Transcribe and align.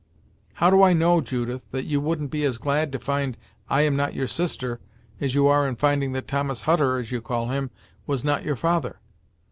"How 0.53 0.71
do 0.71 0.81
I 0.81 0.93
know, 0.93 1.21
Judith, 1.21 1.67
that 1.69 1.85
you 1.85 2.01
wouldn't 2.01 2.31
be 2.31 2.43
as 2.43 2.57
glad 2.57 2.91
to 2.91 2.97
find 2.97 3.37
I 3.69 3.81
am 3.83 3.95
not 3.95 4.15
your 4.15 4.25
sister, 4.25 4.79
as 5.19 5.35
you 5.35 5.45
are 5.45 5.67
in 5.67 5.75
finding 5.75 6.11
that 6.13 6.27
Thomas 6.27 6.61
Hutter, 6.61 6.97
as 6.97 7.11
you 7.11 7.21
call 7.21 7.49
him, 7.49 7.69
was 8.07 8.23
not 8.23 8.43
your 8.43 8.55
father. 8.55 8.99